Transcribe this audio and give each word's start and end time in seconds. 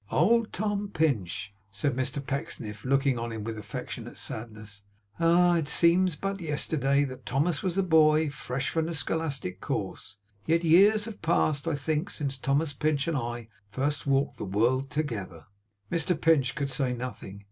'Old 0.09 0.51
Tom 0.51 0.89
Pinch!' 0.89 1.53
said 1.69 1.93
Mr 1.95 2.25
Pecksniff, 2.25 2.83
looking 2.83 3.19
on 3.19 3.31
him 3.31 3.43
with 3.43 3.55
affectionate 3.55 4.17
sadness. 4.17 4.83
'Ah! 5.19 5.57
It 5.57 5.67
seems 5.67 6.15
but 6.15 6.41
yesterday 6.41 7.03
that 7.03 7.23
Thomas 7.23 7.61
was 7.61 7.77
a 7.77 7.83
boy 7.83 8.27
fresh 8.31 8.71
from 8.71 8.89
a 8.89 8.95
scholastic 8.95 9.61
course. 9.61 10.17
Yet 10.47 10.63
years 10.63 11.05
have 11.05 11.21
passed, 11.21 11.67
I 11.67 11.75
think, 11.75 12.09
since 12.09 12.39
Thomas 12.39 12.73
Pinch 12.73 13.07
and 13.07 13.15
I 13.15 13.49
first 13.69 14.07
walked 14.07 14.37
the 14.39 14.43
world 14.45 14.89
together!' 14.89 15.45
Mr 15.91 16.19
Pinch 16.19 16.55
could 16.55 16.71
say 16.71 16.93
nothing. 16.93 17.39